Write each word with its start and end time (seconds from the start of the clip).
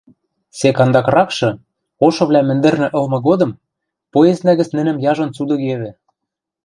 Сек 0.57 0.77
андакракшы, 0.85 1.49
ошывлӓ 2.05 2.41
мӹндӹрнӹ 2.47 2.87
ылмы 2.97 3.19
годым, 3.27 3.51
поезднӓ 4.11 4.53
гӹц 4.59 4.69
нӹнӹм 4.77 4.97
яжон 5.11 5.29
цудыгевӹ 5.35 5.91